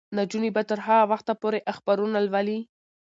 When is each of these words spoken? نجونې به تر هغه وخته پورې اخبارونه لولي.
نجونې 0.17 0.49
به 0.55 0.61
تر 0.69 0.79
هغه 0.87 1.03
وخته 1.11 1.33
پورې 1.41 1.59
اخبارونه 1.71 2.17
لولي. 2.25 2.59